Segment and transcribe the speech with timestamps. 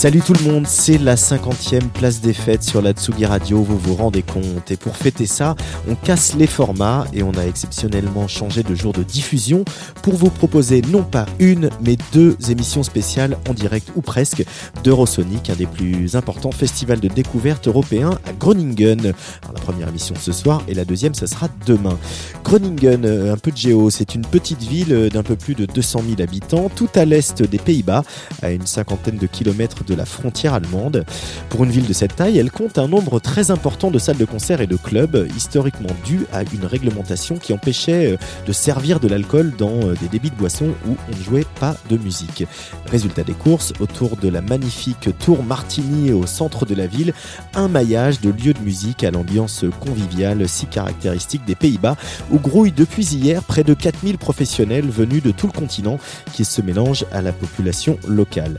[0.00, 3.76] Salut tout le monde, c'est la 50e place des fêtes sur la Tsugi Radio, vous
[3.76, 4.70] vous rendez compte.
[4.70, 5.56] Et pour fêter ça,
[5.90, 9.62] on casse les formats et on a exceptionnellement changé de jour de diffusion
[10.02, 14.42] pour vous proposer non pas une, mais deux émissions spéciales en direct ou presque
[14.82, 19.02] d'Eurosonic, un des plus importants festivals de découverte européens à Groningen.
[19.02, 21.98] La première émission ce soir et la deuxième, ça sera demain.
[22.42, 26.04] Groningen, euh, un peu de géo, c'est une petite ville d'un peu plus de 200
[26.08, 28.02] 000 habitants, tout à l'est des Pays-Bas,
[28.40, 31.04] à une cinquantaine de kilomètres la frontière allemande.
[31.48, 34.24] Pour une ville de cette taille, elle compte un nombre très important de salles de
[34.24, 39.08] concert et de clubs, historiquement dû à une réglementation qui empêchait euh, de servir de
[39.08, 42.44] l'alcool dans euh, des débits de boissons où on ne jouait pas de musique.
[42.90, 47.12] Résultat des courses, autour de la magnifique tour Martini au centre de la ville,
[47.54, 51.96] un maillage de lieux de musique à l'ambiance conviviale si caractéristique des Pays-Bas,
[52.30, 55.98] où grouillent depuis hier près de 4000 professionnels venus de tout le continent
[56.32, 58.58] qui se mélangent à la population locale.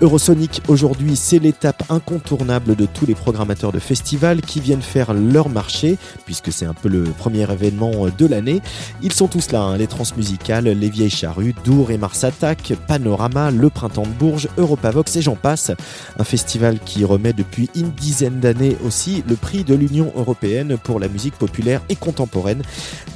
[0.00, 5.48] Eurosonic aujourd'hui, c'est l'étape incontournable de tous les programmateurs de festivals qui viennent faire leur
[5.48, 8.60] marché, puisque c'est un peu le premier événement de l'année.
[9.02, 13.50] Ils sont tous là, hein, les transmusicales, les vieilles charrues, Dour et Mars Attack, Panorama,
[13.50, 15.70] le Printemps de Bourges, Europavox et j'en passe.
[16.18, 21.00] Un festival qui remet depuis une dizaine d'années aussi le prix de l'Union européenne pour
[21.00, 22.62] la musique populaire et contemporaine,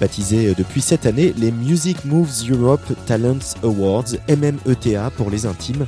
[0.00, 5.87] baptisé depuis cette année les Music Moves Europe Talents Awards, MMETA pour les intimes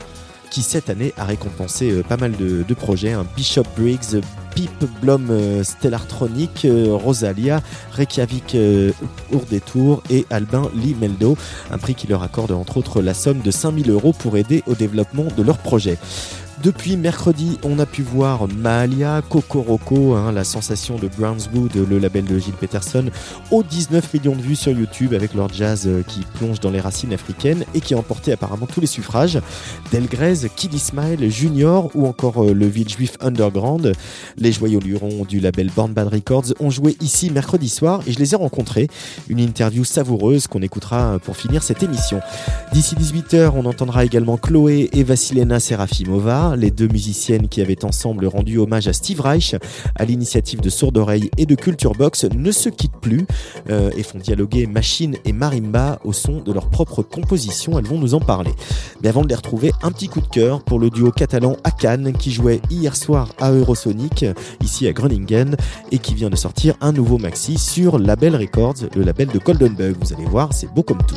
[0.54, 3.12] qui cette année a récompensé euh, pas mal de, projets.
[3.12, 4.20] Un Bishop Briggs,
[4.54, 4.70] Pip
[5.02, 7.60] Blom euh, Stellartronic, euh, Rosalia,
[7.90, 8.92] Reykjavik euh,
[9.66, 11.36] Tour et Albin Limeldo.
[11.72, 14.74] Un prix qui leur accorde entre autres la somme de 5000 euros pour aider au
[14.74, 15.98] développement de leur projet.
[16.64, 22.24] Depuis mercredi, on a pu voir Mahalia, Kokoroko, hein, la sensation de Brownswood, le label
[22.24, 23.10] de Gilles Peterson,
[23.50, 26.80] aux 19 millions de vues sur YouTube avec leur jazz euh, qui plonge dans les
[26.80, 29.38] racines africaines et qui a emporté apparemment tous les suffrages.
[29.92, 33.92] Delgrès, Kid Ismail, Junior ou encore euh, le Ville Juif Underground.
[34.38, 38.18] Les joyaux lurons du label Born Bad Records ont joué ici mercredi soir et je
[38.18, 38.88] les ai rencontrés.
[39.28, 42.20] Une interview savoureuse qu'on écoutera pour finir cette émission.
[42.72, 48.26] D'ici 18h, on entendra également Chloé et Vassilena Serafimova les deux musiciennes qui avaient ensemble
[48.26, 49.54] rendu hommage à Steve Reich
[49.96, 53.26] à l'initiative de Sourde Oreille et de Culture Box ne se quittent plus
[53.70, 57.78] euh, et font dialoguer machine et marimba au son de leur propre composition.
[57.78, 58.52] Elles vont nous en parler.
[59.02, 62.12] Mais avant de les retrouver, un petit coup de cœur pour le duo catalan Cannes
[62.12, 64.24] qui jouait hier soir à Eurosonic,
[64.62, 65.56] ici à Groningen,
[65.90, 69.74] et qui vient de sortir un nouveau maxi sur Label Records, le label de Golden
[69.74, 69.96] Bug.
[70.00, 71.16] Vous allez voir, c'est beau comme tout.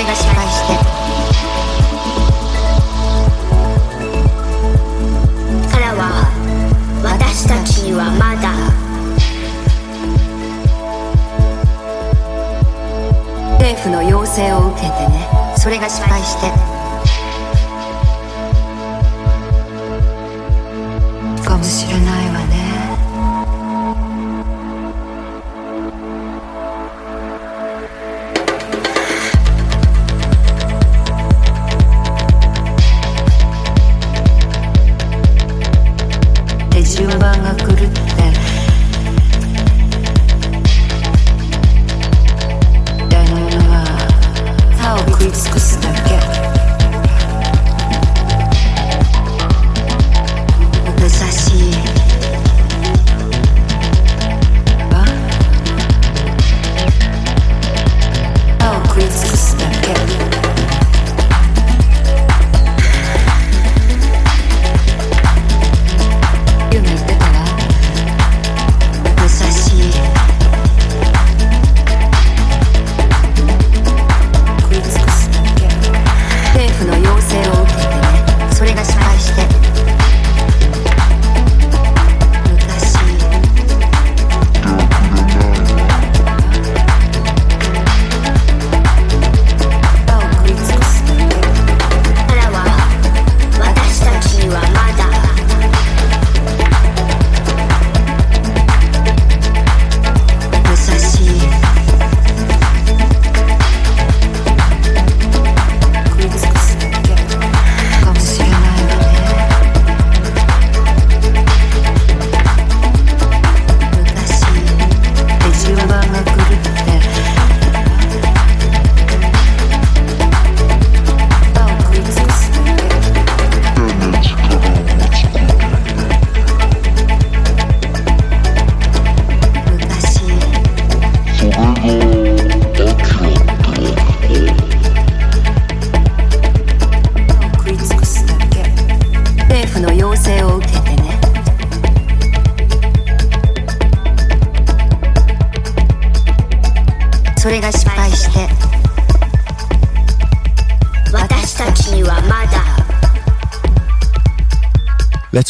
[0.00, 0.72] 俺が失敗して
[5.70, 6.24] かは
[7.04, 8.54] 私たちにはまだ
[13.58, 16.79] 政府の要請を受けてねそれが失敗して。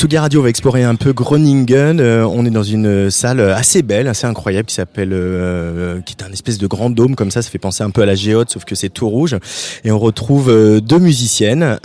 [0.00, 2.00] Tsugi Radio va explorer un peu Groningen.
[2.00, 6.24] Euh, on est dans une salle assez belle, assez incroyable, qui s'appelle, euh, qui est
[6.24, 7.42] un espèce de grand dôme comme ça.
[7.42, 9.36] Ça fait penser un peu à la géote, sauf que c'est tout rouge.
[9.84, 11.78] Et on retrouve euh, deux musiciennes,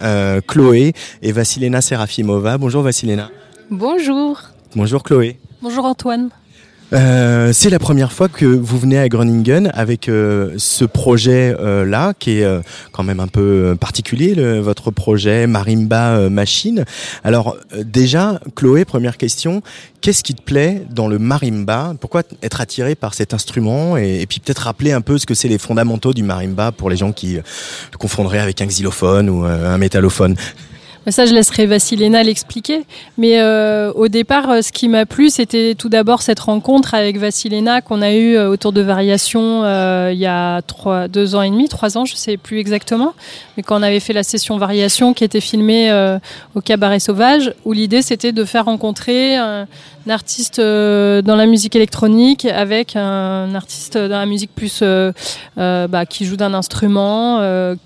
[0.48, 0.94] Chloé
[1.24, 2.58] et Vassilena Serafimova.
[2.58, 3.32] Bonjour Vassilena.
[3.70, 4.40] Bonjour.
[4.78, 5.38] Bonjour Chloé.
[5.62, 6.30] Bonjour Antoine.
[6.94, 12.14] Euh, c'est la première fois que vous venez à Groningen avec euh, ce projet euh,
[12.20, 12.62] qui est euh,
[12.92, 16.86] quand même un peu particulier le- votre projet Marimba Machine.
[17.24, 19.64] Alors déjà Chloé première question,
[20.02, 21.96] qu'est-ce qui te plaît dans le marimba?
[22.00, 23.98] Pourquoi être attiré par cet instrument?
[23.98, 26.92] Et, et puis peut-être rappeler un peu ce que c'est les fondamentaux du marimba pour
[26.92, 30.36] les gens qui le confondraient avec un xylophone ou un métallophone.
[31.08, 32.84] Ça, je laisserai Vassilena l'expliquer.
[33.18, 37.18] Mais euh, au départ, euh, ce qui m'a plu, c'était tout d'abord cette rencontre avec
[37.18, 41.44] Vassilena qu'on a eue euh, autour de Variation euh, il y a trois, deux ans
[41.44, 43.14] et demi, trois ans, je sais plus exactement.
[43.56, 46.18] Mais quand on avait fait la session Variation qui était filmée euh,
[46.56, 49.38] au Cabaret Sauvage, où l'idée c'était de faire rencontrer
[50.12, 55.12] artiste euh, dans la musique électronique avec un artiste dans la musique plus euh,
[55.58, 57.42] euh, bah, qui joue d'un instrument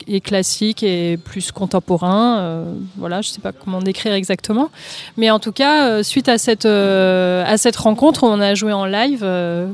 [0.07, 2.65] et classique et plus contemporain.
[2.97, 4.69] voilà, je sais pas comment décrire exactement,
[5.17, 9.25] mais en tout cas, suite à cette à cette rencontre, on a joué en live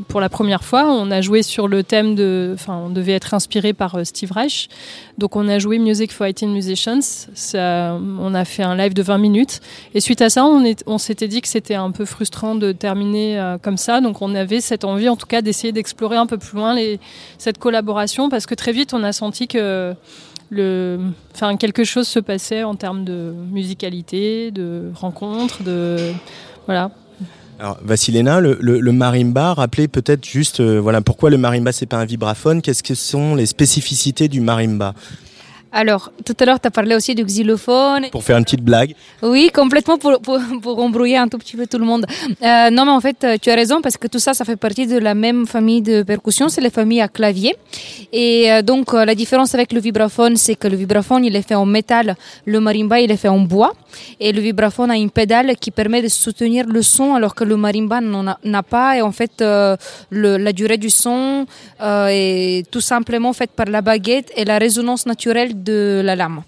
[0.07, 0.91] pour la première fois.
[0.91, 4.69] On a joué sur le thème de, enfin, on devait être inspiré par Steve Reich,
[5.17, 7.01] donc on a joué Music for 18 Musicians.
[7.33, 9.61] Ça, on a fait un live de 20 minutes,
[9.93, 12.71] et suite à ça, on, est, on s'était dit que c'était un peu frustrant de
[12.71, 16.25] terminer euh, comme ça, donc on avait cette envie, en tout cas, d'essayer d'explorer un
[16.25, 16.99] peu plus loin les,
[17.37, 19.93] cette collaboration, parce que très vite, on a senti que
[20.49, 20.99] le,
[21.33, 25.97] enfin, quelque chose se passait en termes de musicalité, de rencontres, de
[26.65, 26.91] voilà.
[27.57, 31.85] Alors, Vassilena, le, le, le marimba, rappelez peut-être juste, euh, voilà, pourquoi le marimba c'est
[31.85, 32.61] pas un vibraphone?
[32.61, 34.93] Qu'est-ce que sont les spécificités du marimba?
[35.77, 38.05] Alors, tout à l'heure, tu as parlé aussi du xylophone.
[38.09, 38.95] Pour faire une petite blague.
[39.21, 42.05] Oui, complètement pour, pour, pour embrouiller un tout petit peu tout le monde.
[42.41, 44.87] Euh, non, mais en fait, tu as raison parce que tout ça, ça fait partie
[44.87, 47.57] de la même famille de percussion, c'est les familles à clavier.
[48.13, 51.45] Et euh, donc, euh, la différence avec le vibraphone, c'est que le vibraphone, il est
[51.45, 52.15] fait en métal,
[52.45, 53.73] le marimba, il est fait en bois.
[54.21, 57.57] Et le vibraphone a une pédale qui permet de soutenir le son alors que le
[57.57, 58.95] marimba n'en a, n'a pas.
[58.95, 59.75] Et en fait, euh,
[60.09, 61.45] le, la durée du son
[61.81, 66.41] est tout simplement faite par la baguette et la résonance naturelle de la lame.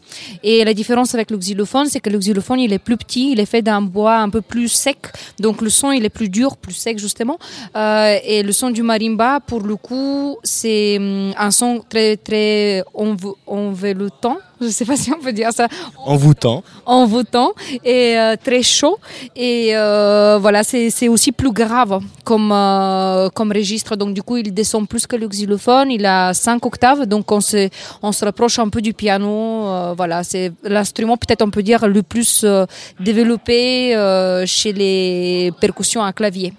[0.44, 3.40] Et la différence avec le xylophone, c'est que le xylophone, il est plus petit, il
[3.40, 4.98] est fait d'un bois un peu plus sec,
[5.40, 7.38] donc le son, il est plus dur, plus sec justement.
[7.76, 12.84] Euh, et le son du marimba, pour le coup, c'est hum, un son très très
[12.94, 14.38] env- enveloppant.
[14.62, 15.68] Je sais pas si on peut dire ça
[16.06, 16.64] Envoûtant.
[16.86, 17.52] envoûtant
[17.84, 18.98] et euh, très chaud.
[19.36, 23.96] Et euh, voilà, c'est c'est aussi plus grave comme, euh, comme registre.
[23.96, 25.92] Donc, du coup, il descend plus que le xylophone.
[25.92, 27.06] Il a 5 octaves.
[27.06, 27.70] Donc, on se,
[28.02, 29.68] on se rapproche un peu du piano.
[29.68, 32.66] Euh, voilà, c'est l'instrument, peut-être on peut dire, le plus euh,
[33.00, 36.54] développé euh, chez les percussions à clavier.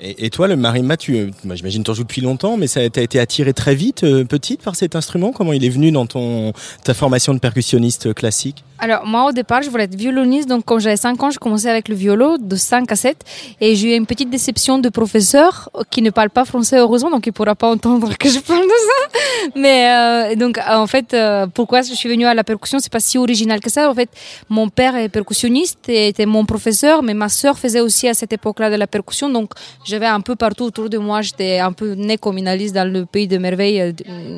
[0.00, 3.18] Et, toi, le marimba, tu, moi, j'imagine t'en joues depuis longtemps, mais ça t'a été
[3.18, 5.32] attiré très vite, euh, petite, par cet instrument?
[5.32, 6.52] Comment il est venu dans ton
[6.84, 8.62] ta formation de percussionniste classique?
[8.80, 10.48] Alors, moi, au départ, je voulais être violoniste.
[10.48, 13.16] Donc, quand j'avais 5 ans, je commençais avec le violon de 5 à 7.
[13.60, 17.10] Et j'ai eu une petite déception de professeur qui ne parle pas français, heureusement.
[17.10, 19.18] Donc, il pourra pas entendre que je parle de ça.
[19.56, 23.00] Mais, euh, donc, en fait, euh, pourquoi je suis venue à la percussion, c'est pas
[23.00, 23.90] si original que ça.
[23.90, 24.10] En fait,
[24.48, 28.32] mon père est percussionniste et était mon professeur, mais ma sœur faisait aussi à cette
[28.32, 29.28] époque-là de la percussion.
[29.28, 29.50] Donc,
[29.84, 31.20] j'avais un peu partout autour de moi.
[31.22, 33.92] J'étais un peu née comme une Alice dans le pays de merveilles euh,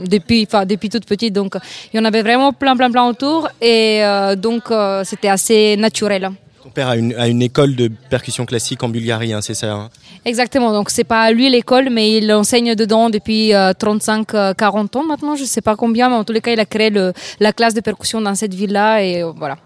[0.07, 1.35] depuis, enfin, depuis toute petite.
[1.35, 1.57] Donc,
[1.93, 3.49] il y en avait vraiment plein, plein, plein autour.
[3.61, 6.31] Et euh, donc, euh, c'était assez naturel.
[6.63, 9.73] Ton père a une, a une école de percussion classique en Bulgarie, hein, c'est ça
[9.73, 9.91] hein?
[10.25, 10.73] Exactement.
[10.73, 15.05] Donc, c'est pas lui l'école, mais il enseigne dedans depuis euh, 35, euh, 40 ans
[15.05, 15.35] maintenant.
[15.35, 17.73] Je sais pas combien, mais en tous les cas, il a créé le, la classe
[17.73, 19.03] de percussion dans cette ville-là.
[19.03, 19.57] Et euh, voilà.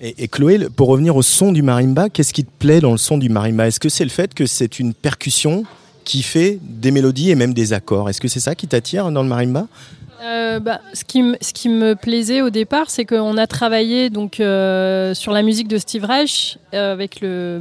[0.00, 2.98] Et, et Chloé, pour revenir au son du marimba, qu'est-ce qui te plaît dans le
[2.98, 3.68] son du marimba?
[3.68, 5.64] Est-ce que c'est le fait que c'est une percussion?
[6.06, 9.22] Qui fait des mélodies et même des accords Est-ce que c'est ça qui t'attire dans
[9.22, 9.66] le marimba?
[10.22, 11.20] Euh, bah, ce, qui
[11.68, 16.04] me, plaisait au départ, c'est qu'on a travaillé donc, euh, sur la musique de Steve
[16.04, 17.58] Reich euh, avec le,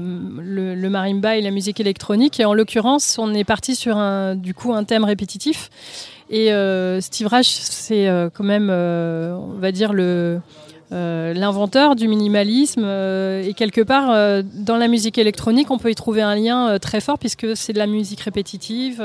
[0.90, 2.40] marimba et la musique électronique.
[2.40, 5.70] Et en l'occurrence, on est parti sur un, du coup, un thème répétitif.
[6.30, 6.50] Et
[7.02, 10.40] Steve Reich, c'est quand même, on va dire, le,
[10.92, 12.84] euh, l'inventeur du minimalisme.
[12.84, 16.78] euh, et quelque part, euh, dans la musique électronique, on peut y trouver un lien
[16.80, 19.04] très fort puisque c'est de la musique répétitive.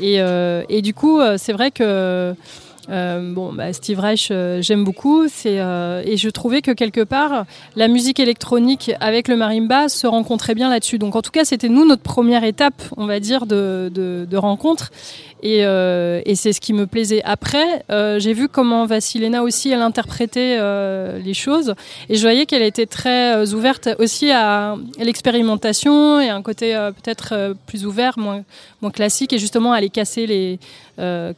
[0.00, 2.34] et, du coup, c'est vrai que
[2.90, 5.26] euh, bon, bah, Steve Reich, euh, j'aime beaucoup.
[5.46, 7.44] Euh, et je trouvais que quelque part,
[7.76, 10.98] la musique électronique avec le marimba se rencontrait bien là-dessus.
[10.98, 14.90] Donc, en tout cas, c'était nous notre première étape, on va dire, de, rencontre.
[15.42, 15.60] Et,
[16.34, 17.22] c'est ce qui me plaisait.
[17.24, 17.84] Après,
[18.18, 20.58] j'ai vu comment Vassilena aussi, elle interprétait
[21.18, 21.74] les choses.
[22.08, 27.86] Et je voyais qu'elle était très ouverte aussi à l'expérimentation et un côté peut-être plus
[27.86, 28.42] ouvert, moins,
[28.92, 29.32] classique.
[29.32, 30.58] Et justement, aller casser les,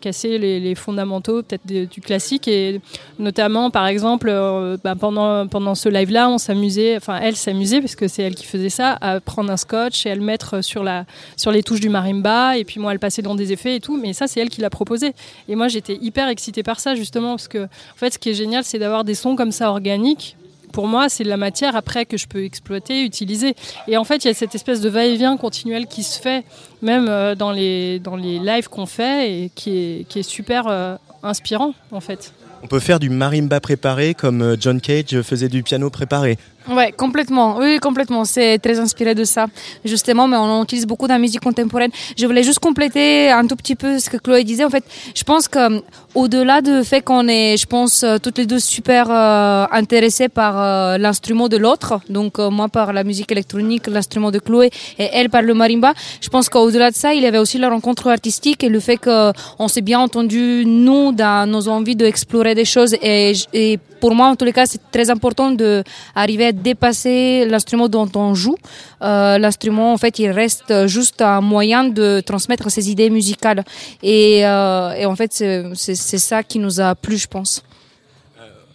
[0.01, 2.49] casser les fondamentaux peut-être du classique.
[2.49, 2.81] Et
[3.19, 7.97] notamment, par exemple, euh, bah, pendant, pendant ce live-là, on s'amusait, enfin, elle s'amusait, parce
[7.97, 10.83] que c'est elle qui faisait ça, à prendre un scotch et à le mettre sur,
[10.83, 11.05] la,
[11.37, 12.57] sur les touches du marimba.
[12.57, 13.97] Et puis moi, elle passait dans des effets et tout.
[13.97, 15.13] Mais ça, c'est elle qui l'a proposé.
[15.49, 18.35] Et moi, j'étais hyper excitée par ça, justement, parce que, en fait, ce qui est
[18.35, 20.37] génial, c'est d'avoir des sons comme ça organiques.
[20.73, 23.55] Pour moi, c'est de la matière après que je peux exploiter, utiliser.
[23.89, 26.45] Et en fait, il y a cette espèce de va-et-vient continuel qui se fait,
[26.81, 30.67] même euh, dans les, dans les lives qu'on fait, et qui est, qui est super
[30.69, 32.33] euh, inspirant, en fait.
[32.63, 36.39] On peut faire du marimba préparé comme euh, John Cage faisait du piano préparé.
[36.71, 37.59] Ouais, complètement.
[37.59, 38.25] Oui, complètement.
[38.25, 39.47] C'est très inspiré de ça,
[39.85, 40.29] justement.
[40.29, 41.91] Mais on utilise beaucoup dans la musique contemporaine.
[42.17, 44.65] Je voulais juste compléter un tout petit peu ce que Chloé disait.
[44.65, 45.83] En fait, je pense que
[46.15, 50.61] au-delà du fait qu'on est, je pense, euh, toutes les deux super euh, intéressées par
[50.61, 52.01] euh, l'instrument de l'autre.
[52.09, 55.95] Donc euh, moi par la musique électronique, l'instrument de Chloé, et elle par le marimba.
[56.21, 58.99] Je pense qu'au-delà de ça, il y avait aussi la rencontre artistique et le fait
[58.99, 62.95] qu'on s'est bien entendu nous dans nos envies d'explorer des choses.
[63.03, 65.85] Et, et pour moi, en tous les cas, c'est très important de
[66.17, 68.57] arriver à dépasser l'instrument dont on joue.
[69.01, 73.63] Euh, l'instrument, en fait, il reste juste un moyen de transmettre ses idées musicales.
[74.03, 77.63] Et, euh, et en fait, c'est ça qui nous a plu, je pense.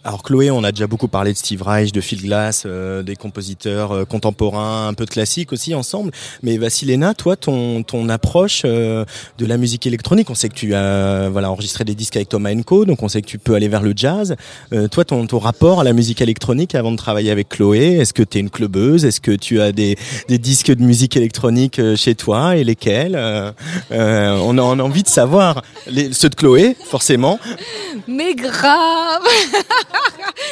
[0.08, 3.14] Alors Chloé, on a déjà beaucoup parlé de Steve Reich, de Phil Glass, euh, des
[3.14, 6.12] compositeurs euh, contemporains, un peu de classique aussi ensemble.
[6.42, 9.04] Mais Vassilena, toi, ton, ton approche euh,
[9.36, 12.54] de la musique électronique, on sait que tu as voilà, enregistré des disques avec Thomas
[12.64, 14.34] Co, donc on sait que tu peux aller vers le jazz.
[14.72, 18.14] Euh, toi, ton, ton rapport à la musique électronique avant de travailler avec Chloé, est-ce
[18.14, 19.98] que tu es une clubeuse Est-ce que tu as des,
[20.28, 22.56] des disques de musique électronique euh, chez toi?
[22.56, 25.62] Et lesquels Euh, on, a, on a envie de savoir.
[25.86, 27.38] Les, ceux de Chloé, forcément.
[28.06, 29.20] Mais grave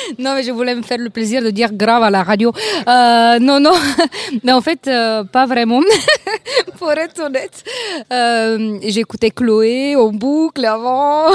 [0.19, 2.53] Non, mais je voulais me faire le plaisir de dire grave à la radio.
[2.89, 3.75] Euh, non, non,
[4.45, 5.81] mais en fait, euh, pas vraiment.
[6.79, 7.65] pour être honnête.
[8.13, 11.31] Euh, J'écoutais Chloé en boucle avant.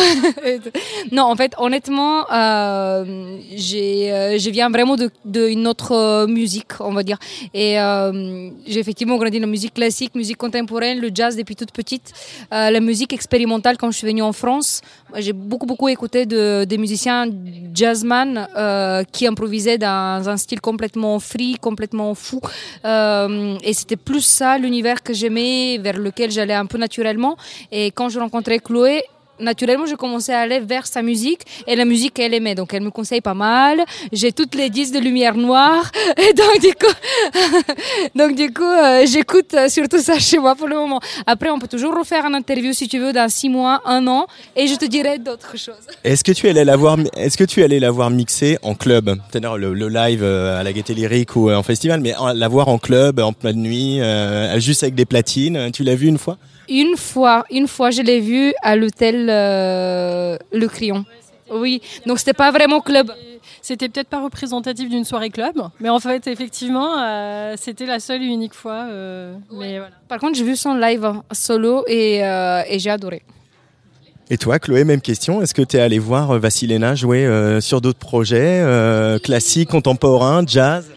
[1.11, 4.95] non, en fait, honnêtement, euh, j'ai, euh, je viens vraiment
[5.25, 7.17] d'une autre euh, musique, on va dire.
[7.53, 11.71] Et euh, j'ai effectivement grandi dans la musique classique, musique contemporaine, le jazz depuis toute
[11.71, 12.13] petite,
[12.51, 14.81] la musique expérimentale quand je suis venue en France.
[15.17, 17.25] J'ai beaucoup, beaucoup écouté de, des musiciens
[17.73, 18.47] jazzman
[19.11, 22.39] qui improvisaient dans un style complètement free, complètement fou.
[22.83, 25.13] Et c'était plus ça l'univers que
[25.77, 27.37] vers lequel j'allais un peu naturellement.
[27.71, 29.03] Et quand je rencontrais Chloé,
[29.41, 32.55] naturellement, je commençais à aller vers sa musique et la musique qu'elle aimait.
[32.55, 33.83] Donc, elle me conseille pas mal.
[34.11, 35.91] J'ai toutes les disques de lumière noire.
[36.17, 36.33] Et
[38.15, 40.99] donc, du coup, euh, j'écoute euh, surtout ça chez moi pour le moment.
[41.25, 44.27] Après, on peut toujours refaire une interview si tu veux dans six mois, un an,
[44.55, 45.75] et je te dirai d'autres choses.
[46.03, 49.15] Est-ce que tu allais la voir, est-ce que tu allais la voir mixer en club,
[49.29, 52.77] c'est-à-dire le, live euh, à la Gaieté Lyrique ou en festival, mais la voir en
[52.77, 53.99] club, en pleine nuit,
[54.57, 55.71] juste avec des platines.
[55.71, 56.37] Tu l'as vu une fois?
[56.69, 61.05] Une fois, une fois, je l'ai vu à l'hôtel euh, Le Crayon.
[61.53, 63.11] Oui, donc c'était pas vraiment club.
[63.61, 68.23] C'était peut-être pas représentatif d'une soirée club, mais en fait, effectivement, euh, c'était la seule
[68.23, 68.85] et unique fois.
[68.89, 69.93] euh, mais voilà.
[70.07, 73.21] Par contre, j'ai vu son live hein, solo et, euh, et j'ai adoré.
[74.29, 75.41] Et toi, Chloé, même question.
[75.41, 80.43] Est-ce que tu es allé voir Vassilena jouer euh, sur d'autres projets, euh, classiques, contemporains,
[80.47, 80.89] jazz?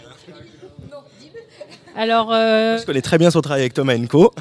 [1.96, 4.32] Alors, euh, Je connais très bien son travail avec Thomas Enko.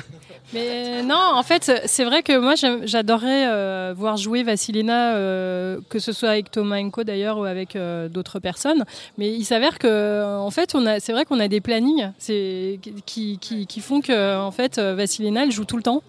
[0.54, 6.00] Mais non, en fait, c'est vrai que moi, j'adorerais euh, voir jouer Vassilena, euh, que
[6.00, 8.86] ce soit avec Thomas Enko d'ailleurs ou avec euh, d'autres personnes.
[9.18, 12.80] Mais il s'avère que, en fait, c'est vrai qu'on a des plannings, qui,
[13.40, 16.04] qui, qui font que, en fait, Vassilena, elle joue tout le temps.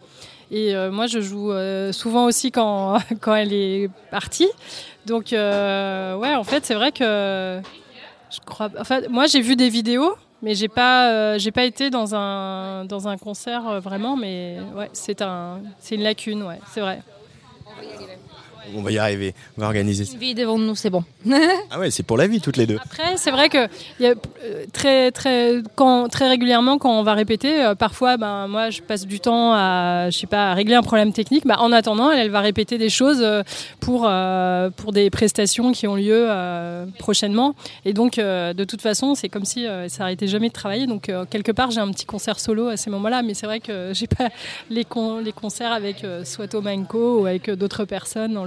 [0.51, 4.49] Et euh, moi, je joue euh, souvent aussi quand, quand elle est partie.
[5.07, 7.61] Donc, ouais, en fait, c'est vrai que
[8.31, 8.71] je crois.
[8.79, 13.09] Enfin, moi, j'ai vu des vidéos, mais j'ai pas, euh, pas été dans un dans
[13.09, 14.17] un concert euh, vraiment.
[14.17, 17.03] Mais ouais, c'est un, une lacune, ouais, c'est vrai.
[18.77, 19.35] On va y arriver.
[19.57, 20.13] On va organiser ça.
[20.15, 21.05] Une vie devant nous, c'est bon.
[21.71, 22.77] Ah ouais, c'est pour la vie toutes les deux.
[22.83, 23.67] Après, c'est vrai que
[23.99, 28.17] il y a, euh, très très quand très régulièrement quand on va répéter, euh, parfois,
[28.17, 31.45] ben moi, je passe du temps à, je sais pas, à régler un problème technique.
[31.47, 33.43] Ben, en attendant, elle, elle va répéter des choses euh,
[33.81, 37.55] pour euh, pour des prestations qui ont lieu euh, prochainement.
[37.85, 40.87] Et donc, de toute façon, c'est comme si ça arrêtait jamais de travailler.
[40.87, 43.23] Donc, quelque part, j'ai un petit concert solo à ces moments-là.
[43.23, 44.29] Mais c'est vrai que j'ai pas
[44.71, 48.45] les con- les concerts avec soit Enko ou avec d'autres personnes en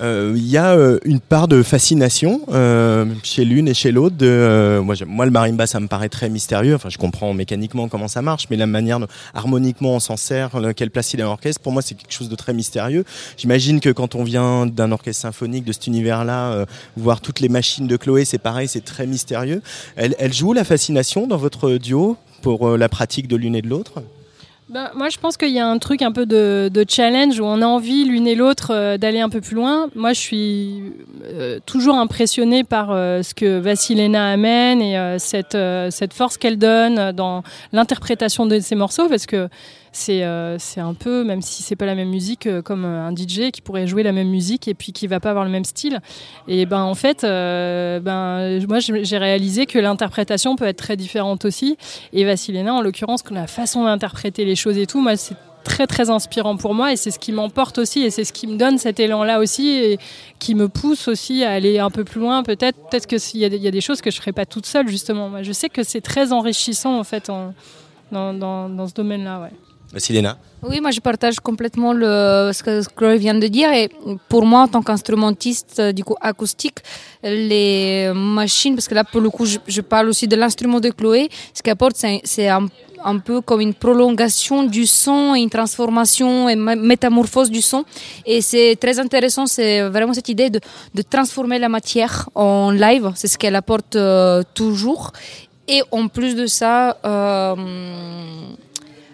[0.00, 4.16] Euh, Il y a euh, une part de fascination euh, chez l'une et chez l'autre.
[4.16, 6.74] de, moi, moi, le marimba, ça me paraît très mystérieux.
[6.74, 10.58] Enfin, je comprends mécaniquement comment ça marche, mais la manière dont harmoniquement on s'en sert,
[10.58, 13.04] le- quelle place il a dans l'orchestre, pour moi, c'est quelque chose de très mystérieux.
[13.36, 16.64] J'imagine que quand on vient d'un orchestre symphonique de cet univers-là,
[16.96, 19.60] voir toutes les machines de Chloé, c'est pareil, c'est très mystérieux.
[19.96, 24.02] Elle, joue la fascination dans votre duo pour la pratique de l'une et de l'autre?
[24.70, 27.44] Ben, moi, je pense qu'il y a un truc un peu de, de challenge où
[27.44, 29.88] on a envie l'une et l'autre euh, d'aller un peu plus loin.
[29.96, 30.82] Moi, je suis
[31.24, 35.58] euh, toujours impressionnée par euh, ce que Vassilena amène et cette,
[35.90, 39.48] cette force qu'elle donne dans l'interprétation de ses morceaux parce que
[39.92, 43.50] c'est euh, un peu, même si c'est pas la même musique, euh, comme un DJ
[43.52, 46.00] qui pourrait jouer la même musique et puis qui va pas avoir le même style.
[46.46, 51.44] Et ben en fait, euh, ben moi j'ai réalisé que l'interprétation peut être très différente
[51.44, 51.76] aussi.
[52.12, 56.08] Et Vassilena, en l'occurrence, la façon d'interpréter les choses et tout, moi c'est très très
[56.08, 58.78] inspirant pour moi et c'est ce qui m'emporte aussi et c'est ce qui me donne
[58.78, 59.98] cet élan là aussi et
[60.38, 63.56] qui me pousse aussi à aller un peu plus loin peut-être peut-être que s'il y,
[63.58, 66.00] y a des choses que je ferais pas toute seule justement je sais que c'est
[66.00, 67.52] très enrichissant en fait dans,
[68.32, 69.52] dans, dans ce domaine là ouais
[69.92, 73.72] Vassilena Oui, moi je partage complètement ce que Chloé vient de dire.
[73.72, 73.88] Et
[74.28, 76.78] pour moi, en tant qu'instrumentiste euh, du coup acoustique,
[77.24, 81.28] les machines, parce que là pour le coup je, parle aussi de l'instrument de Chloé,
[81.52, 86.78] ce qu'apporte c'est c'est un, peu comme une prolongation du son, une transformation et mé-
[86.78, 87.84] métamorphose du son.
[88.26, 90.60] Et c'est très intéressant, c'est vraiment cette idée de,
[90.94, 95.12] de transformer la matière en live, c'est ce qu'elle apporte euh, toujours.
[95.66, 97.54] Et en plus de ça, euh,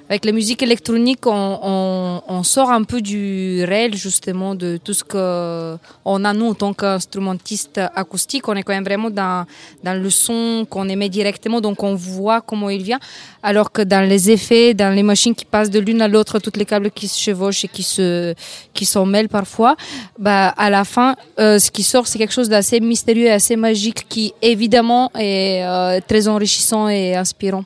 [0.09, 4.93] avec la musique électronique, on, on, on sort un peu du réel, justement, de tout
[4.93, 8.47] ce que on a nous en tant qu'instrumentiste acoustique.
[8.49, 9.47] On est quand même vraiment dans,
[9.83, 13.01] dans le son qu'on émet directement, donc on voit comment il vient.
[13.43, 16.57] Alors que dans les effets, dans les machines qui passent de l'une à l'autre, toutes
[16.57, 18.35] les câbles qui se chevauchent et qui se,
[18.75, 19.77] qui s'en mêlent parfois,
[20.19, 23.57] bah, à la fin, euh, ce qui sort, c'est quelque chose d'assez mystérieux et assez
[23.57, 27.65] magique qui, évidemment, est euh, très enrichissant et inspirant.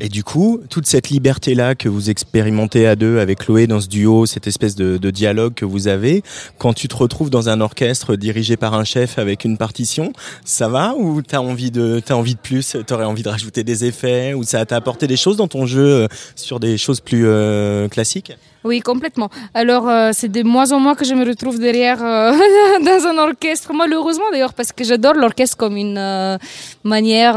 [0.00, 3.88] Et du coup, toute cette liberté-là que vous expérimentez à deux avec Chloé dans ce
[3.88, 6.22] duo, cette espèce de, dialogue que vous avez,
[6.58, 10.12] quand tu te retrouves dans un orchestre dirigé par un chef avec une partition,
[10.44, 13.84] ça va ou t'as envie de t'as envie de plus, t'aurais envie de rajouter des
[13.86, 17.26] effets ou ça t'a apporté des choses dans ton jeu euh, sur des choses plus
[17.26, 18.32] euh, classiques?
[18.68, 19.30] Oui, complètement.
[19.54, 22.32] Alors, euh, c'est de moins en moins que je me retrouve derrière euh,
[22.88, 23.72] dans un orchestre.
[23.72, 26.36] Malheureusement, d'ailleurs, parce que j'adore l'orchestre comme une euh,
[26.84, 27.36] manière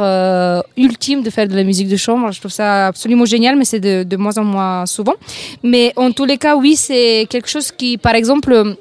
[0.75, 2.33] ultime de faire de la musique de chambre.
[2.33, 5.15] Je trouve ça absolument génial, mais c'est de, de moins en moins souvent.
[5.63, 8.75] Mais en tous les cas, oui, c'est quelque chose qui, par exemple,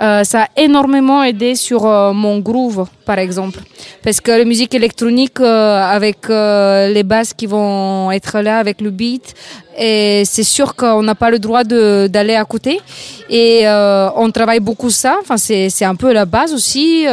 [0.00, 3.60] euh, ça a énormément aidé sur euh, mon groove, par exemple.
[4.02, 8.80] Parce que la musique électronique, euh, avec euh, les basses qui vont être là, avec
[8.82, 9.34] le beat,
[9.78, 12.80] et c'est sûr qu'on n'a pas le droit d'aller à côté.
[13.28, 15.16] Et euh, on travaille beaucoup ça.
[15.20, 17.06] Enfin, c'est un peu la base aussi.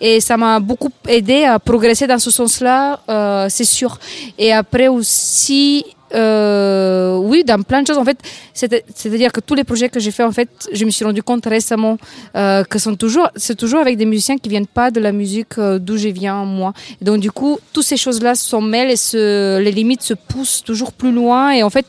[0.00, 3.00] et ça m'a beaucoup aidé à progresser dans ce sens-là,
[3.48, 3.98] c'est sûr.
[4.36, 7.98] Et après aussi, euh, oui, dans plein de choses.
[7.98, 8.18] En fait,
[8.54, 11.22] c'est- c'est-à-dire que tous les projets que j'ai fait, en fait, je me suis rendu
[11.22, 11.96] compte récemment
[12.36, 15.58] euh, que sont toujours, c'est toujours avec des musiciens qui viennent pas de la musique
[15.58, 16.72] euh, d'où je viens moi.
[17.00, 21.12] Donc du coup, toutes ces choses-là se mêlent et les limites se poussent toujours plus
[21.12, 21.50] loin.
[21.52, 21.86] Et en fait,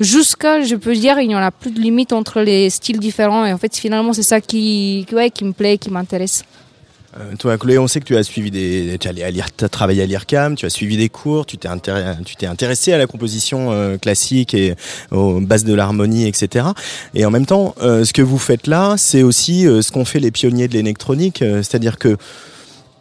[0.00, 3.44] jusqu'à, je peux dire, il n'y en a plus de limite entre les styles différents.
[3.46, 6.42] Et en fait, finalement, c'est ça qui, qui- ouais, qui me plaît, qui m'intéresse.
[7.16, 10.56] Euh, toi, Chloé, on sait que tu as suivi des, tu as travaillé à l'IRCAM,
[10.56, 14.74] tu as suivi des cours, tu t'es intéressé, à la composition euh, classique et
[15.10, 16.66] aux bases de l'harmonie, etc.
[17.14, 20.04] Et en même temps, euh, ce que vous faites là, c'est aussi euh, ce qu'ont
[20.04, 22.16] fait les pionniers de l'électronique, euh, c'est-à-dire que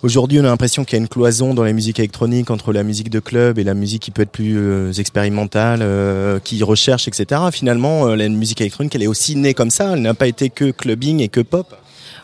[0.03, 2.83] Aujourd'hui, on a l'impression qu'il y a une cloison dans la musique électronique entre la
[2.83, 7.07] musique de club et la musique qui peut être plus euh, expérimentale, euh, qui recherche,
[7.07, 7.39] etc.
[7.53, 9.93] Finalement, euh, la musique électronique, elle est aussi née comme ça.
[9.93, 11.73] Elle n'a pas été que clubbing et que pop.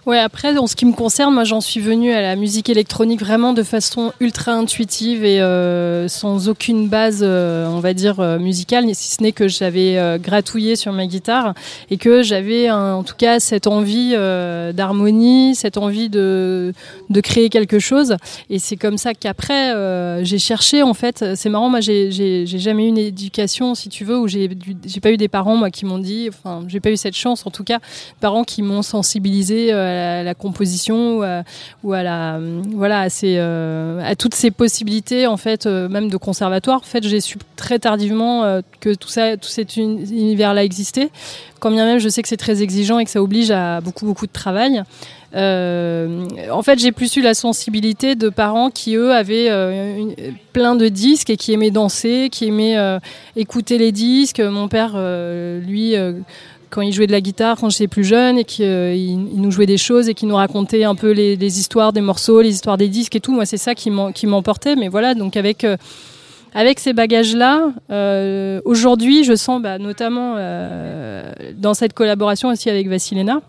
[0.06, 3.20] Ouais, après, en ce qui me concerne, moi, j'en suis venue à la musique électronique
[3.20, 8.40] vraiment de façon ultra intuitive et euh, sans aucune base, euh, on va dire, euh,
[8.40, 11.54] musicale, si ce n'est que j'avais euh, gratouillé sur ma guitare
[11.92, 14.12] et que j'avais, en tout cas, cette envie
[14.74, 16.74] d'harmonie, cette envie de,
[17.10, 18.16] de créer quelque chose.
[18.50, 19.74] Et c'est comme ça qu'après,
[20.24, 24.18] j'ai cherché, en fait, c'est marrant, moi, j'ai- jamais eu une éducation, si tu veux,
[24.18, 24.48] où j'ai
[25.02, 27.52] pas eu des parents, moi, qui m'ont dit, enfin, j'ai pas eu cette chance, en
[27.52, 27.80] tout cas,
[28.22, 31.20] parents qui m'ont sensibilisé à la, composition
[31.84, 32.40] ou à, la
[32.74, 37.06] voilà à, euh, à toutes ces possibilités en fait euh, même de conservatoire en fait
[37.06, 41.10] j'ai su très tardivement euh, que tout ça tout cet uni- univers là existait
[41.60, 44.06] quand bien même je sais que c'est très exigeant et que ça oblige à beaucoup
[44.06, 44.84] beaucoup de travail
[45.36, 49.52] en fait, j'ai plus eu la sensibilité de parents qui, eux, avaient
[50.54, 52.78] plein de disques et qui aimaient danser, qui aimaient
[53.36, 54.40] écouter les disques.
[54.40, 54.98] Mon père,
[55.68, 55.94] lui,
[56.70, 59.66] quand il jouait de la guitare quand j'étais plus jeune et qu'il il nous jouait
[59.66, 62.78] des choses et qu'il nous racontait un peu les, les histoires des morceaux, les histoires
[62.78, 63.34] des disques et tout.
[63.34, 64.76] Moi, c'est ça qui m'emportait.
[64.76, 65.78] Mais voilà, donc avec euh,
[66.54, 72.88] avec ces bagages-là, euh, aujourd'hui, je sens, bah, notamment euh, dans cette collaboration aussi avec
[72.88, 73.42] Vassilena,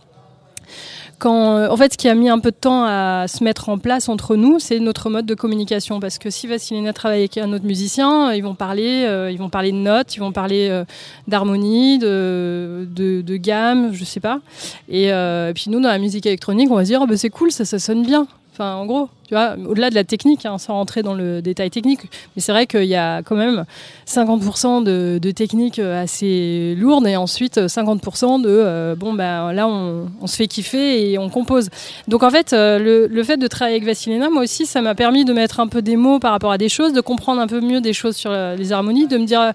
[1.20, 3.68] quand, euh, en fait, ce qui a mis un peu de temps à se mettre
[3.68, 6.00] en place entre nous, c'est notre mode de communication.
[6.00, 9.38] Parce que si Vassilena travaille avec un autre musicien, euh, ils vont parler, euh, ils
[9.38, 10.84] vont parler de notes, ils vont parler euh,
[11.28, 14.40] d'harmonie, de, de, de gamme, je sais pas.
[14.88, 17.30] Et, euh, puis nous, dans la musique électronique, on va se dire, oh, bah, c'est
[17.30, 18.26] cool, ça, ça sonne bien.
[18.52, 21.70] Enfin, en gros, tu vois, au-delà de la technique, hein, sans rentrer dans le détail
[21.70, 22.00] technique,
[22.34, 23.64] mais c'est vrai qu'il y a quand même
[24.06, 29.52] 50% de, de techniques euh, assez lourdes et ensuite euh, 50% de euh, bon bah
[29.52, 31.68] là on, se fait kiffer et on compose.
[32.08, 35.24] Donc en fait, euh, le, fait de travailler avec Vassilena, moi aussi, ça m'a permis
[35.24, 37.60] de mettre un peu des mots par rapport à des choses, de comprendre un peu
[37.60, 39.52] mieux des choses sur euh, les harmonies, de me dire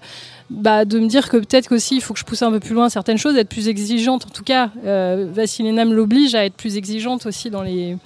[0.50, 2.74] bah, de me dire que peut-être qu'aussi il faut que je pousse un peu plus
[2.74, 4.26] loin certaines choses, d'être plus exigeante.
[4.26, 7.96] En tout cas, euh, Vassilena me l'oblige à être plus exigeante aussi dans les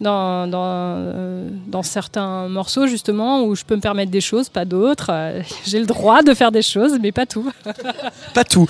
[0.00, 4.64] dans, dans, euh, dans certains morceaux justement où je peux me permettre des choses, pas
[4.64, 5.10] d'autres.
[5.10, 7.50] Euh, J'ai le droit de faire des choses, mais pas tout.
[8.34, 8.66] Pas tout.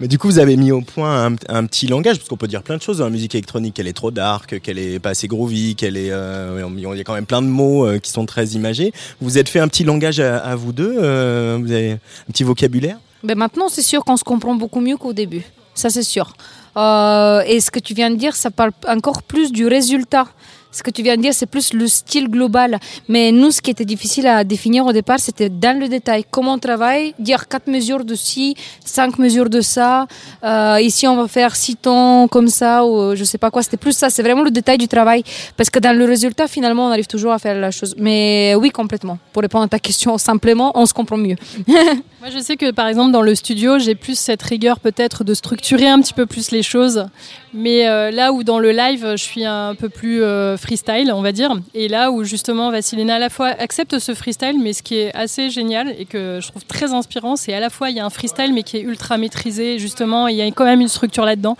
[0.00, 2.48] Mais du coup, vous avez mis au point un, un petit langage, parce qu'on peut
[2.48, 5.10] dire plein de choses dans la musique électronique, qu'elle est trop dark, qu'elle est pas
[5.10, 8.10] assez groovy, qu'elle est, euh, il y a quand même plein de mots euh, qui
[8.10, 8.92] sont très imagés.
[9.20, 12.32] Vous vous êtes fait un petit langage à, à vous deux, euh, vous avez un
[12.32, 12.98] petit vocabulaire?
[13.22, 15.44] Ben maintenant, c'est sûr qu'on se comprend beaucoup mieux qu'au début.
[15.74, 16.34] Ça, c'est sûr.
[16.76, 20.26] Euh, et ce que tu viens de dire, ça parle encore plus du résultat.
[20.72, 22.80] Ce que tu viens de dire, c'est plus le style global.
[23.08, 26.24] Mais nous, ce qui était difficile à définir au départ, c'était dans le détail.
[26.30, 30.06] Comment on travaille, dire quatre mesures de ci, cinq mesures de ça.
[30.42, 33.62] Euh, ici, on va faire six tons comme ça, ou je sais pas quoi.
[33.62, 34.08] C'était plus ça.
[34.10, 35.22] C'est vraiment le détail du travail.
[35.56, 37.94] Parce que dans le résultat, finalement, on arrive toujours à faire la chose.
[37.98, 39.18] Mais oui, complètement.
[39.32, 41.36] Pour répondre à ta question simplement, on se comprend mieux.
[41.66, 45.34] Moi, je sais que par exemple dans le studio, j'ai plus cette rigueur peut-être de
[45.34, 47.06] structurer un petit peu plus les choses.
[47.52, 51.20] Mais euh, là où dans le live, je suis un peu plus euh, freestyle, on
[51.20, 51.52] va dire.
[51.74, 55.14] Et là où justement Vassilena à la fois accepte ce freestyle, mais ce qui est
[55.14, 58.06] assez génial et que je trouve très inspirant, c'est à la fois il y a
[58.06, 61.24] un freestyle mais qui est ultra maîtrisé, justement, il y a quand même une structure
[61.24, 61.56] là-dedans.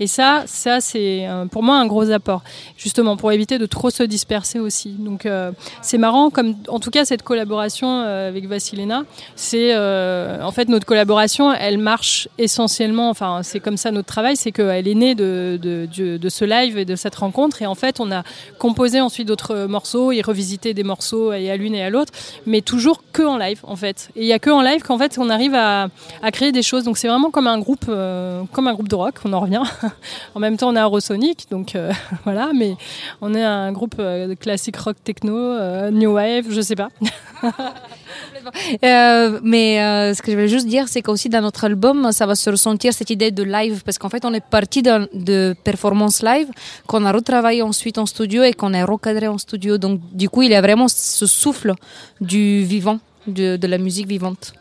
[0.00, 2.42] Et ça, ça c'est euh, pour moi un gros apport,
[2.76, 4.90] justement pour éviter de trop se disperser aussi.
[4.90, 9.04] Donc euh, c'est marrant, comme en tout cas cette collaboration euh, avec Vassilena,
[9.36, 14.52] c'est en fait notre collaboration, elle marche essentiellement, enfin c'est comme ça notre travail, c'est
[14.52, 17.62] qu'elle est née de, de ce live et de cette rencontre.
[17.62, 18.22] Et en fait, on a
[18.58, 22.12] composé ensuite d'autres morceaux et revisité des morceaux et à l'une et à l'autre,
[22.46, 24.10] mais toujours que en live en fait.
[24.16, 25.88] Et il y a que en live qu'en fait on arrive à,
[26.22, 26.84] à créer des choses.
[26.84, 29.14] Donc c'est vraiment comme un groupe, euh, comme un groupe de rock.
[29.24, 29.62] On en revient.
[30.34, 31.92] en même temps, on est Aerosonic, donc euh,
[32.24, 32.50] voilà.
[32.54, 32.76] Mais
[33.20, 36.88] on est un groupe euh, classique rock techno, new wave, je sais pas.
[38.84, 42.26] Euh, mais euh, ce que je voulais juste dire, c'est qu'aussi dans notre album, ça
[42.26, 45.54] va se ressentir cette idée de live, parce qu'en fait, on est parti de, de
[45.64, 46.48] performance live,
[46.86, 49.78] qu'on a retravaillé ensuite en studio et qu'on a recadré en studio.
[49.78, 51.74] Donc, du coup, il y a vraiment ce souffle
[52.20, 54.52] du vivant, de, de la musique vivante.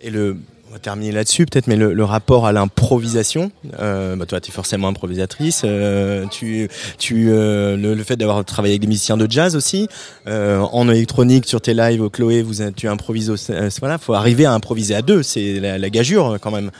[0.00, 0.36] Et le,
[0.74, 4.88] va terminer là-dessus peut-être, mais le, rapport à l'improvisation, euh, bah toi tu es forcément
[4.88, 9.88] improvisatrice, euh, tu, tu, euh, le, fait d'avoir travaillé avec des musiciens de jazz aussi,
[10.26, 12.44] en électronique sur tes lives, Chloé,
[12.76, 16.72] tu improvises, aussi, voilà, faut arriver à improviser à deux, c'est la, gageure quand même.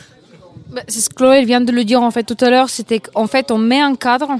[0.72, 2.98] Bah, c'est ce que Chloé vient de le dire en fait tout à l'heure, c'était
[2.98, 4.32] qu'en fait, on met un cadre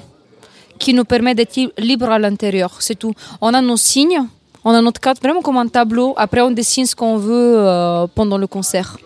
[0.80, 3.14] qui nous permet d'être li- libre à l'intérieur, c'est tout.
[3.40, 4.20] On a nos signes,
[4.64, 8.36] on a notre cadre vraiment comme un tableau, après on dessine ce qu'on veut pendant
[8.36, 8.96] le concert.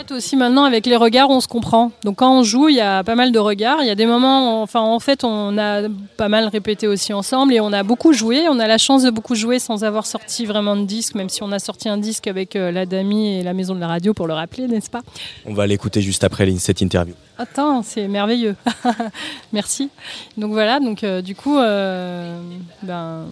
[0.00, 1.92] Fait, aussi maintenant, avec les regards, on se comprend.
[2.04, 3.82] Donc, quand on joue, il y a pas mal de regards.
[3.82, 5.82] Il y a des moments, enfin, en fait, on a
[6.16, 8.48] pas mal répété aussi ensemble et on a beaucoup joué.
[8.48, 11.42] On a la chance de beaucoup jouer sans avoir sorti vraiment de disque, même si
[11.42, 14.14] on a sorti un disque avec euh, la Dami et la Maison de la Radio
[14.14, 15.02] pour le rappeler, n'est-ce pas?
[15.44, 17.14] On va l'écouter juste après cette interview.
[17.36, 18.56] Attends, c'est merveilleux.
[19.52, 19.90] Merci.
[20.38, 22.40] Donc voilà, donc euh, du coup, euh,
[22.82, 23.26] ben,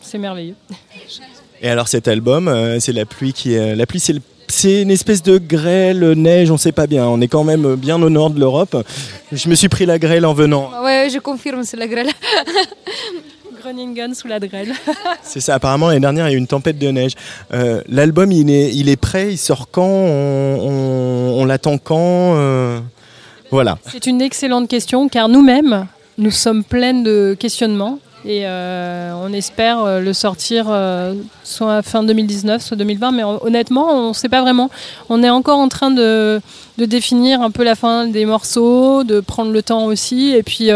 [0.00, 0.56] c'est merveilleux.
[1.60, 4.90] Et alors cet album, c'est la pluie qui est, la pluie, c'est le c'est une
[4.90, 7.06] espèce de grêle, neige, on sait pas bien.
[7.06, 8.76] On est quand même bien au nord de l'Europe.
[9.32, 10.70] Je me suis pris la grêle en venant.
[10.84, 12.08] Ouais, je confirme, c'est la grêle.
[13.62, 14.72] Groningen sous la grêle.
[15.22, 17.12] C'est ça, apparemment l'année dernière il y a eu une tempête de neige.
[17.52, 19.82] Euh, L'album il est, il est prêt, il sort quand?
[19.84, 21.98] On, on- on l'attend quand
[22.36, 22.80] Euh,
[23.50, 23.78] Voilà.
[23.92, 25.86] C'est une excellente question car nous-mêmes,
[26.16, 32.02] nous sommes pleines de questionnements et euh, on espère euh, le sortir euh, soit fin
[32.02, 33.12] 2019, soit 2020.
[33.12, 34.70] Mais hon- honnêtement, on ne sait pas vraiment.
[35.08, 36.40] On est encore en train de,
[36.76, 40.32] définir un peu la fin des morceaux, de prendre le temps aussi.
[40.34, 40.70] Et puis,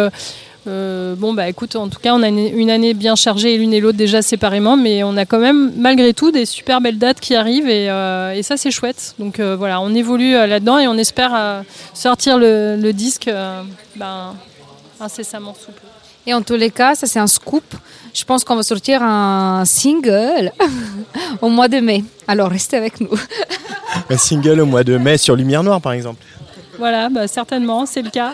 [0.66, 3.96] bon, bah écoute, en tout cas, on a une, année bien chargée l'une et l'autre
[3.96, 7.68] déjà séparément, mais on a quand même, malgré tout, des super belles dates qui arrivent
[7.68, 9.14] et, ça, c'est chouette.
[9.18, 13.30] Donc voilà, on évolue là-dedans et on espère sortir le, disque
[13.96, 14.35] ben,
[15.00, 15.93] incessamment sous peu.
[16.26, 17.64] Et en tous les cas, ça c'est un scoop.
[18.14, 20.52] Je pense qu'on va sortir un single
[21.42, 22.04] au mois de mai.
[22.26, 23.10] Alors restez avec nous.
[24.10, 26.22] Un single au mois de mai sur Lumière Noire par exemple.
[26.78, 28.32] Voilà, bah, certainement, c'est le cas.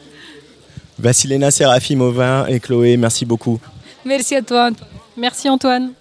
[0.98, 3.58] Vassilena Serafimova et Chloé, merci beaucoup.
[4.04, 4.70] Merci à toi.
[5.16, 5.92] Merci Antoine.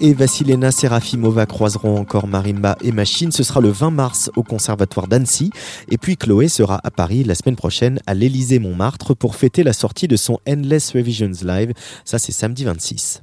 [0.00, 3.32] Et Vassilena Serafimova croiseront encore marimba et machine.
[3.32, 5.50] Ce sera le 20 mars au Conservatoire d'Annecy.
[5.90, 9.72] Et puis Chloé sera à Paris la semaine prochaine à l'Élysée Montmartre pour fêter la
[9.72, 11.72] sortie de son Endless Revisions Live.
[12.04, 13.22] Ça, c'est samedi 26.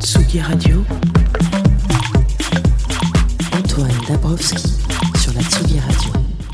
[0.00, 0.84] Tsugi Radio.
[3.52, 4.85] Antoine Dabrowski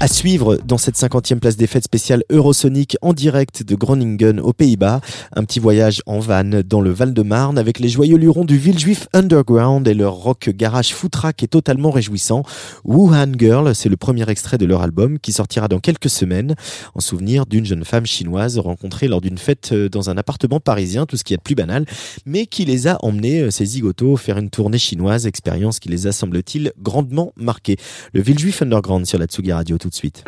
[0.02, 4.52] À suivre dans cette 50e place des fêtes spéciale Eurosonic en direct de Groningen aux
[4.52, 5.00] Pays-Bas.
[5.36, 9.86] Un petit voyage en van dans le Val-de-Marne avec les joyeux lurons du Villejuif Underground
[9.86, 12.42] et leur rock garage footrack est totalement réjouissant.
[12.84, 16.56] Wuhan Girl, c'est le premier extrait de leur album qui sortira dans quelques semaines
[16.96, 21.06] en souvenir d'une jeune femme chinoise rencontrée lors d'une fête euh, dans un appartement parisien,
[21.06, 21.86] tout ce qui est de plus banal,
[22.26, 26.08] mais qui les a emmenés, euh, ces zigotos, faire une tournée chinoise, expérience qui les
[26.08, 27.76] a, semble-t-il, grandement marqués.
[28.12, 30.24] Le Villejuif Underground sur la Tsugi Radio tout de suite.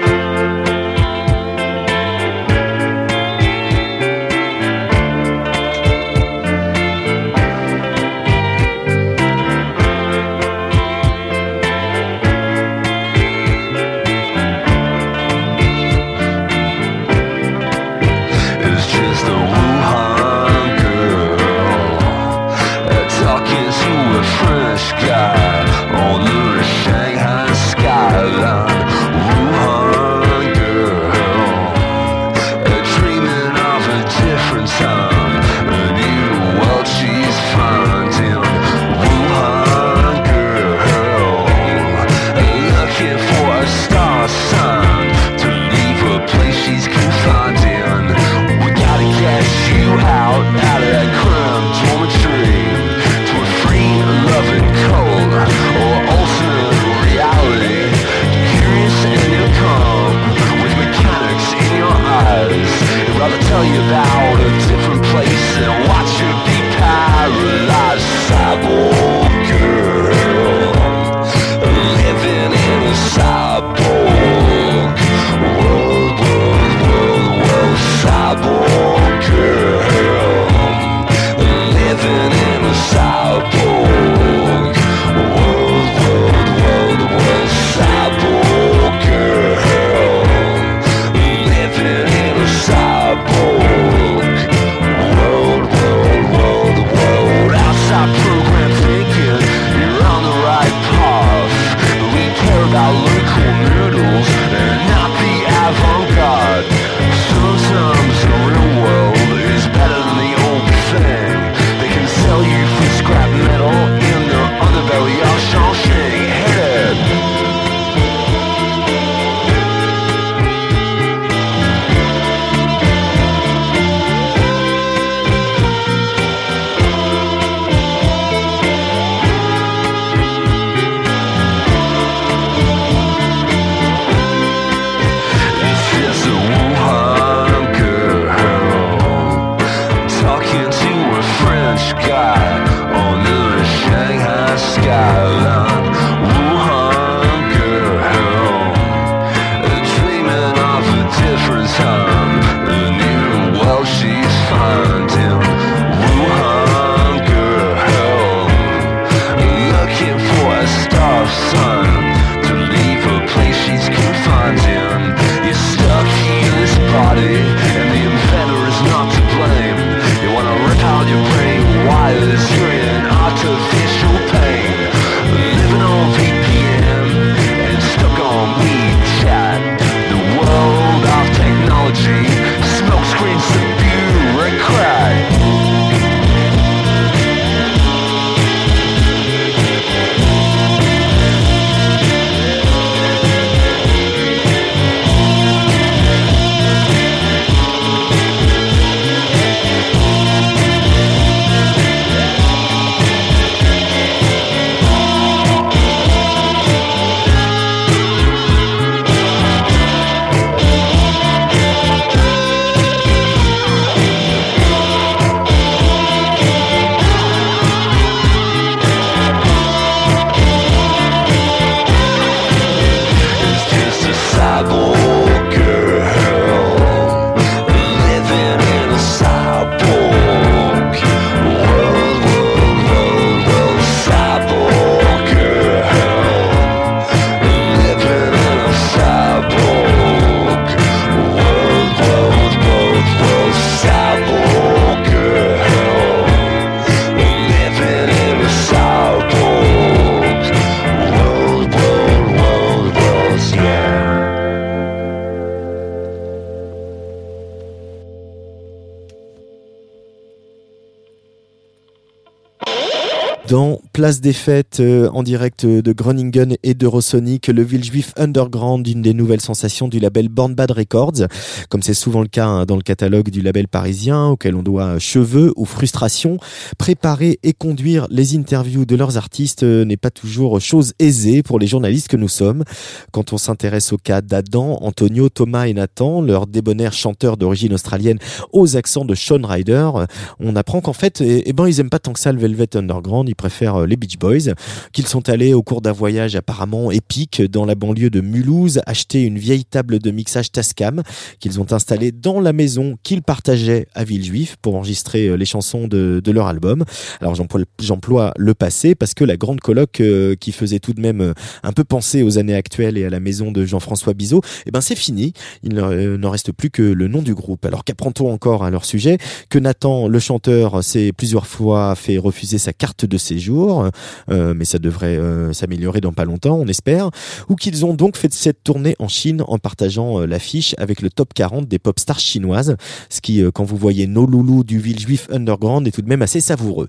[264.15, 269.13] Place des Fêtes, euh, en direct de Groningen et d'Eurosonic, le Villejuif Underground, une des
[269.13, 271.27] nouvelles sensations du label Born Bad Records.
[271.69, 275.01] Comme c'est souvent le cas hein, dans le catalogue du label parisien, auquel on doit
[275.01, 276.37] cheveux ou frustration,
[276.79, 281.59] préparer et conduire les interviews de leurs artistes euh, n'est pas toujours chose aisée pour
[281.59, 282.63] les journalistes que nous sommes.
[283.11, 288.19] Quand on s'intéresse au cas d'Adam, Antonio, Thomas et Nathan, leurs débonnaires chanteurs d'origine australienne
[288.53, 289.91] aux accents de Sean Ryder,
[290.39, 292.77] on apprend qu'en fait, eh, eh ben, ils aiment pas tant que ça le Velvet
[292.77, 294.55] Underground, ils préfèrent euh, les Boys,
[294.93, 299.23] qu'ils sont allés au cours d'un voyage apparemment épique dans la banlieue de Mulhouse acheter
[299.23, 301.03] une vieille table de mixage Tascam
[301.41, 305.89] qu'ils ont installée dans la maison qu'ils partageaient à Villejuif pour enregistrer euh, les chansons
[305.89, 306.85] de, leur album.
[307.21, 311.21] Alors j'emploie le passé parce que la grande colloque euh, qui faisait tout de même
[311.21, 311.33] euh,
[311.63, 314.81] un peu penser aux années actuelles et à la maison de Jean-François Bizot, eh ben
[314.81, 315.33] c'est fini.
[315.63, 317.65] Il n'en reste plus que le nom du groupe.
[317.67, 319.19] Alors qu'apprend-on encore à leur sujet?
[319.49, 323.84] Que Nathan, le chanteur, s'est plusieurs fois fait refuser sa carte de séjour,
[324.31, 327.11] euh, mais ça devrait euh, s'améliorer dans pas longtemps, on espère.
[327.49, 331.11] Ou qu'ils ont donc fait cette tournée en Chine en partageant euh, l'affiche avec le
[331.11, 332.77] top 40 des pop stars chinoises,
[333.11, 336.23] ce qui, euh, quand vous voyez nos loulous du Villejuif Underground, est tout de même
[336.23, 336.89] assez savoureux.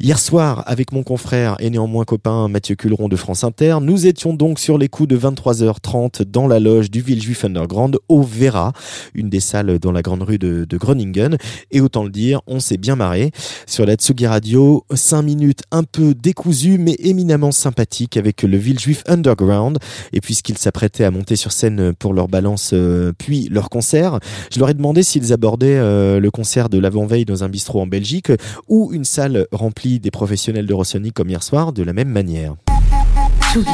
[0.00, 4.34] Hier soir, avec mon confrère et néanmoins copain Mathieu Culeron de France Inter, nous étions
[4.34, 8.72] donc sur les coups de 23h30 dans la loge du Villejuif Underground au Vera,
[9.14, 11.36] une des salles dans la grande rue de, de Groningen.
[11.70, 13.30] Et autant le dire, on s'est bien marré.
[13.66, 19.02] Sur la Tsugi Radio, 5 minutes un peu décousues mais éminemment sympathiques avec le Villejuif
[19.06, 19.78] Underground.
[20.12, 24.20] Et puisqu'ils s'apprêtaient à monter sur scène pour leur balance euh, puis leur concert,
[24.52, 27.86] je leur ai demandé s'ils abordaient euh, le concert de l'avant-veille dans un bistrot en
[27.86, 28.30] Belgique
[28.68, 32.54] ou une salle remplie des professionnels d'Eurosonic comme hier soir de la même manière.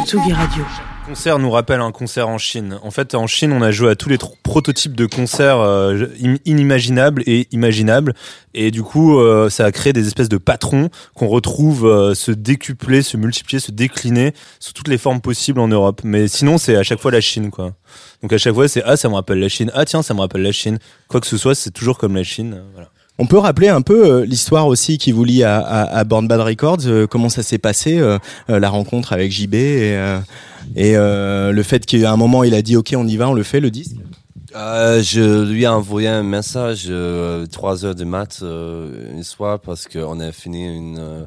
[0.07, 0.65] Tsugi Radio.
[1.13, 2.79] Concert nous rappelle un concert en Chine.
[2.83, 6.39] En fait, en Chine, on a joué à tous les prototypes de concerts euh, im-
[6.47, 8.15] inimaginables et imaginables.
[8.55, 12.33] Et du coup, euh, ça a créé des espèces de patrons qu'on retrouve euh, se
[12.33, 16.01] décupler, se multiplier, se décliner sous toutes les formes possibles en Europe.
[16.03, 17.75] Mais sinon, c'est à chaque fois la Chine, quoi.
[18.23, 19.71] Donc à chaque fois, c'est ah, ça me rappelle la Chine.
[19.75, 20.79] Ah tiens, ça me rappelle la Chine.
[21.09, 22.63] Quoi que ce soit, c'est toujours comme la Chine.
[22.73, 22.89] Voilà.
[23.19, 26.87] On peut rappeler un peu euh, l'histoire aussi qui vous lie à, Born Bad Records,
[26.87, 30.19] euh, comment ça s'est passé, euh, la rencontre avec JB et,
[30.77, 33.43] et le fait qu'à un moment il a dit ok on y va, on le
[33.43, 33.97] fait le disque?
[34.55, 39.59] Euh, je lui ai envoyé un message euh, 3 heures du mat euh, une soir
[39.59, 41.27] parce qu'on a fini une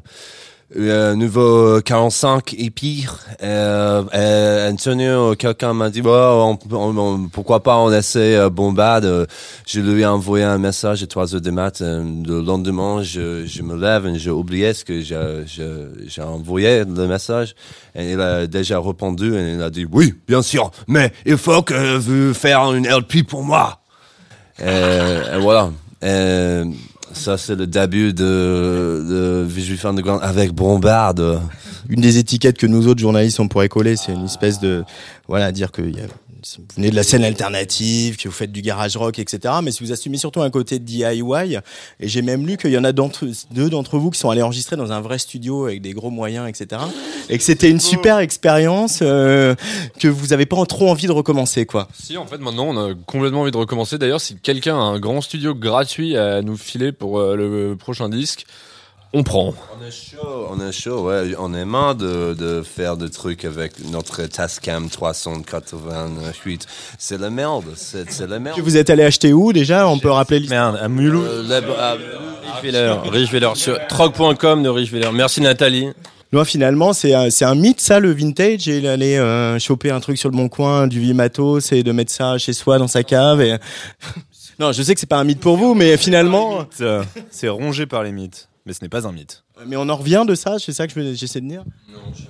[0.76, 3.20] euh, un nouveau 45 et pire.
[3.42, 9.04] Euh, euh, Antonio, quelqu'un m'a dit on- pourquoi pas on essaie euh, Bombade.
[9.04, 9.26] Euh,
[9.64, 11.80] Je lui ai envoyé un message à 3 heures du mat.
[11.80, 17.06] Euh, Le lendemain, je, je me lève et j'ai oublié ce que j'ai envoyé le
[17.06, 17.54] message.
[17.94, 21.62] Et il a déjà répondu et il a dit oui, bien sûr, mais il faut
[21.62, 23.78] que vous faire une LP pour moi.
[24.62, 25.70] Euh, et voilà.
[26.02, 26.64] Euh,
[27.16, 31.40] ça, c'est le début de, de Visual Underground avec Bombarde.
[31.88, 34.84] Une des étiquettes que nous autres journalistes on pourrait coller, c'est une espèce de
[35.28, 36.06] voilà dire que y a-
[36.58, 39.54] vous venez de la scène alternative, que vous faites du garage rock, etc.
[39.62, 41.56] Mais si vous assumez surtout un côté DIY,
[42.00, 44.76] et j'ai même lu qu'il y en a deux d'entre vous qui sont allés enregistrer
[44.76, 46.82] dans un vrai studio avec des gros moyens, etc.
[47.28, 49.54] Et que c'était une super expérience euh,
[49.98, 51.88] que vous avez pas trop envie de recommencer, quoi.
[52.00, 53.98] Si, en fait, maintenant, on a complètement envie de recommencer.
[53.98, 58.08] D'ailleurs, si quelqu'un a un grand studio gratuit à nous filer pour euh, le prochain
[58.08, 58.46] disque,
[59.12, 59.54] on prend.
[59.78, 61.34] On est chaud, on est chaud, ouais.
[61.38, 66.66] On est marre de, de faire des trucs avec notre Tascam 388.
[66.98, 68.56] C'est la merde, c'est c'est la merde.
[68.56, 69.88] Que vous êtes allé acheter où déjà?
[69.88, 70.72] On peut rappeler l'histoire.
[70.72, 71.50] Merde, à Mulhouse.
[71.50, 71.96] Euh,
[72.54, 75.10] Richwiller, Richwiller, sur trog.com de Richwiller.
[75.12, 75.88] Merci Nathalie.
[76.32, 78.68] Moi, finalement, c'est un, c'est un mythe, ça, le vintage.
[78.68, 81.82] Et il allait euh, choper un truc sur le bon coin, du vieux matos, et
[81.82, 83.40] de mettre ça chez soi dans sa cave.
[83.40, 83.56] Et...
[84.58, 86.66] non, je sais que c'est pas un mythe pour vous, mais finalement.
[87.30, 88.48] C'est rongé par les mythes.
[88.66, 89.44] Mais ce n'est pas un mythe.
[89.66, 91.64] Mais on en revient de ça, c'est ça que j'essaie de dire.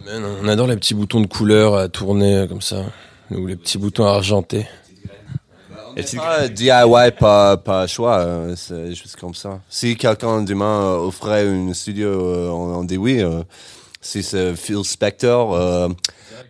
[0.04, 2.84] Man, on adore les petits boutons de couleur à tourner euh, comme ça.
[3.30, 4.66] Ou les petits boutons argentés.
[5.96, 6.70] Et c'est pas DIY
[7.18, 9.60] pas pas choix, euh, c'est juste comme ça.
[9.70, 13.22] Si quelqu'un demain euh, offrait une studio, euh, on, on dit oui.
[13.22, 13.42] euh,
[14.02, 15.88] si c'est Phil Spector, euh,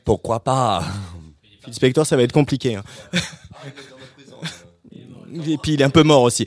[0.05, 0.83] pourquoi pas?
[1.65, 2.75] Phil Spector, ça va être compliqué.
[2.75, 2.83] hein.
[5.47, 6.47] Et puis il est un peu mort aussi.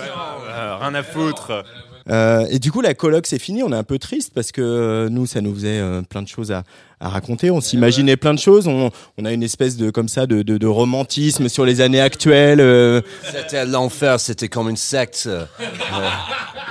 [0.00, 1.64] Euh, rien à foutre.
[2.10, 3.62] Euh, et du coup, la coloc, c'est fini.
[3.62, 6.28] On est un peu triste parce que euh, nous, ça nous faisait euh, plein de
[6.28, 6.64] choses à,
[7.00, 7.50] à raconter.
[7.50, 8.66] On s'imaginait plein de choses.
[8.66, 12.00] On, on a une espèce de comme ça de, de, de romantisme sur les années
[12.00, 12.60] actuelles.
[12.60, 13.00] euh.
[13.30, 15.24] C'était l'enfer, c'était comme une secte.
[15.28, 15.44] Euh,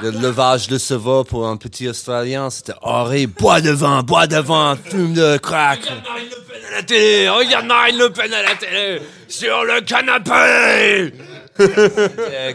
[0.03, 3.33] le levage de cerveau pour un petit Australien, c'était horrible.
[3.39, 5.79] Bois de vin, bois de vin, fume de crack.
[5.85, 9.81] Marine Le Pen à la télé Regarde Marine Le Pen à la télé Sur le
[9.81, 11.13] canapé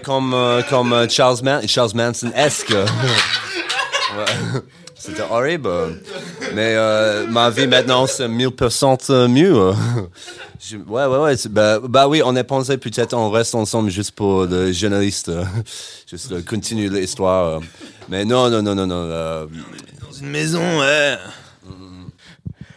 [0.04, 2.74] comme, euh, comme euh, Charles, Man- Charles Manson-esque.
[4.98, 5.68] C'était horrible.
[6.54, 9.72] Mais euh, ma vie maintenant, c'est 1000% mieux.
[10.88, 11.34] Ouais, ouais, ouais.
[11.50, 15.28] Bah, bah oui, on a pensé peut-être on reste ensemble juste pour le journaliste.
[15.28, 15.44] euh,
[16.10, 17.58] juste euh, continuer l'histoire.
[17.58, 17.60] euh.
[18.08, 18.94] Mais non, non, non, non, non.
[18.96, 19.46] euh,
[20.02, 21.16] Dans une maison, ouais.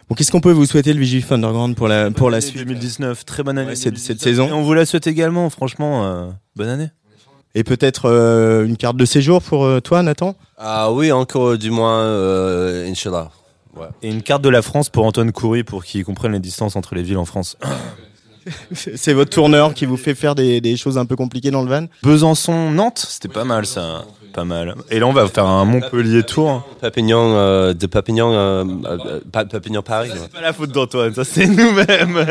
[0.09, 3.25] Bon, qu'est-ce qu'on peut vous souhaiter le Vigif Underground pour la pour la suite 2019,
[3.25, 3.69] très bonne année.
[3.69, 4.07] Ouais, cette- 2019.
[4.07, 4.47] cette saison.
[4.47, 6.89] Et on vous la souhaite également, franchement, euh, bonne année.
[7.55, 10.35] Et peut-être euh, une carte de séjour pour euh, toi, Nathan?
[10.57, 13.29] Ah oui, encore du moins, euh, Inch'Allah.
[13.75, 13.87] Ouais.
[14.01, 16.95] Et une carte de la France pour Antoine Coury pour qu'il comprenne les distances entre
[16.95, 17.55] les villes en France.
[18.73, 21.69] C'est votre tourneur qui vous fait faire des, des choses un peu compliquées dans le
[21.69, 21.85] van?
[22.01, 24.05] Besançon, Nantes, c'était pas mal ça.
[24.33, 24.75] Pas mal.
[24.91, 26.63] Et là, on va faire un Montpellier tour.
[26.81, 30.11] Papignon, euh, de Papignon, euh, euh, Pa- Papignon Paris.
[30.13, 32.25] C'est pas la faute d'Antoine, ça c'est nous-mêmes.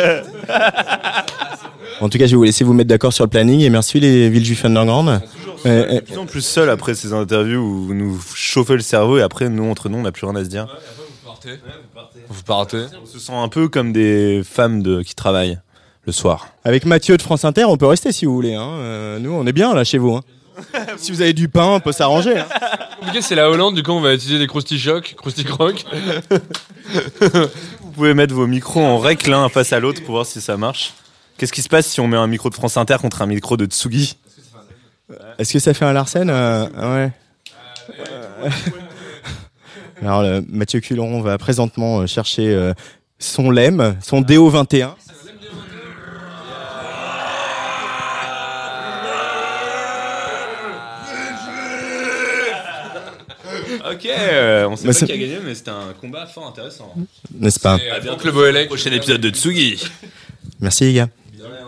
[2.01, 3.99] En tout cas, je vais vous laisser vous mettre d'accord sur le planning et merci
[3.99, 5.09] les Villejuif Underground.
[5.09, 5.19] Euh,
[5.67, 9.19] euh, De plus en plus seul après ces interviews où vous nous chauffez le cerveau
[9.19, 10.67] et après, nous, entre nous, on n'a plus rien à se dire.
[10.69, 11.59] Vous partez.
[12.29, 12.83] Vous partez.
[13.03, 15.59] On se sent un peu comme des femmes de, qui travaillent
[16.07, 16.47] le soir.
[16.65, 18.55] avec Mathieu de France Inter, on peut rester si vous voulez.
[18.55, 19.19] Hein.
[19.21, 20.15] Nous, on est bien là chez vous.
[20.15, 20.23] hein.
[20.97, 22.39] si vous avez du pain, on peut s'arranger.
[22.39, 22.47] Hein.
[23.21, 25.85] c'est la Hollande, du coup on va utiliser des croustichocs, croc.
[27.81, 30.41] vous pouvez mettre vos micros en rec l'un hein, face à l'autre pour voir si
[30.41, 30.95] ça marche.
[31.37, 33.57] Qu'est-ce qui se passe si on met un micro de France Inter contre un micro
[33.57, 34.17] de Tsugi?
[35.39, 37.13] Est-ce que ça fait un Larsen euh, Ouais.
[40.03, 42.73] Alors Mathieu Culeron va présentement euh, chercher euh,
[43.19, 44.91] son LEM, son DO21.
[53.99, 56.95] Ok, euh, on sait Bah, pas qui a gagné, mais c'était un combat fort intéressant.
[57.35, 58.69] N'est-ce pas Et à bientôt le Boélec.
[58.69, 59.83] Prochain épisode de Tsugi.
[60.61, 61.09] Merci les gars.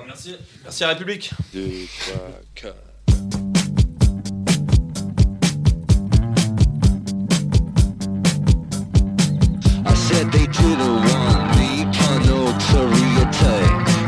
[0.07, 1.31] Merci, merci à République.
[9.87, 13.61] I said they didn't want me for notoriety.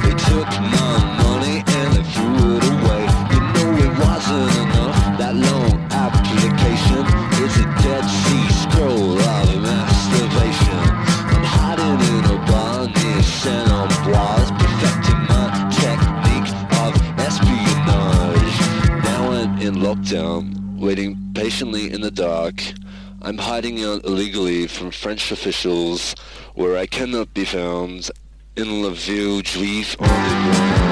[0.02, 0.81] They took my
[20.12, 22.62] lockdown, waiting patiently in the dark.
[23.22, 26.14] I'm hiding out illegally from French officials
[26.54, 28.10] where I cannot be found
[28.56, 30.82] in La Ville Juif underground.
[30.86, 30.91] La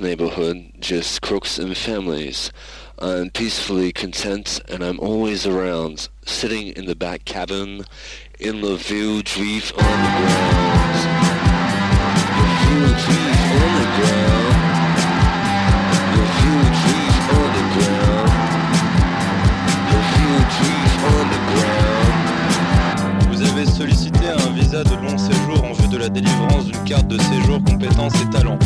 [0.00, 2.52] neighborhood, just crooks and families.
[2.98, 7.84] I'm peacefully content and I'm always around, sitting in the back cabin
[8.40, 10.98] in La Ville Juif Underground.
[12.38, 14.56] La Ville Juif Underground.
[16.14, 18.30] La Ville Juif Underground.
[19.90, 22.14] La Ville Juif Underground.
[23.30, 26.47] Vous avez sollicité un visa de long séjour en vue de la délivrance
[26.88, 28.58] carte de séjour compétences et talents.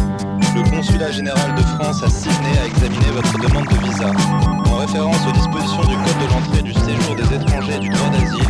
[0.54, 4.12] Le consulat général de France à Sydney a examiné votre demande de visa.
[4.70, 8.10] En référence aux dispositions du Code de l'entrée du séjour des étrangers et du droit
[8.10, 8.46] d'asile,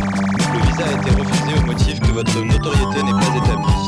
[0.53, 3.81] le visa a été refusé au motif que votre notoriété n'est pas établie.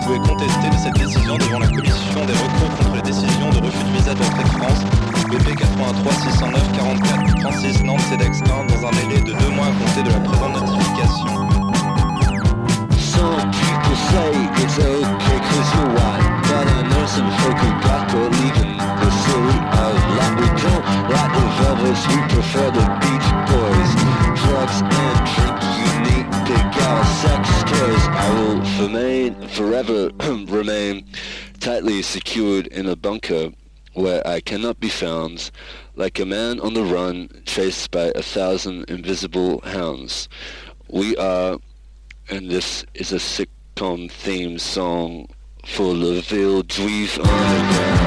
[0.00, 3.84] Vous pouvez contester cette décision devant la commission des recours contre les décisions de refus
[3.84, 4.80] de visa d'entrée de France,
[5.28, 9.72] BP 83 609 44 36 Nantes CEDEX 1 dans un délai de deux mois à
[9.76, 11.52] compter de la présente notification.
[12.98, 13.61] Some
[13.94, 14.32] say
[14.62, 15.42] it's okay
[15.74, 20.34] you're white But I know some folk who got caught leaving the city of light
[20.40, 23.90] We don't like the velvets, we prefer the beach boys.
[24.42, 25.58] Drugs and drink,
[25.92, 30.10] unique, big out sex toys I will remain, forever
[30.46, 31.06] remain
[31.60, 33.50] tightly secured in a bunker
[33.94, 35.50] where I cannot be found.
[35.94, 40.28] Like a man on the run chased by a thousand invisible hounds.
[40.88, 41.58] We are
[42.30, 43.18] and this is a
[43.74, 45.26] sitcom theme song
[45.64, 47.22] for the Ville Juif Underground.
[47.22, 48.01] The Ville Juif Underground.